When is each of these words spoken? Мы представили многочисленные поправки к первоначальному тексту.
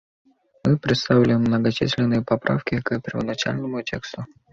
Мы 0.63 0.79
представили 0.79 1.35
многочисленные 1.35 2.23
поправки 2.23 2.81
к 2.81 2.99
первоначальному 3.01 3.83
тексту. 3.83 4.25